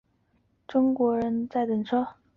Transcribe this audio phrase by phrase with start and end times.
[0.67, 2.15] 中国人在等车